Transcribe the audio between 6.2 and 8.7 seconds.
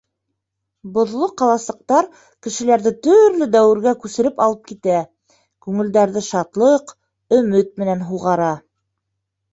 шатлыҡ, өмөт менән һуғара.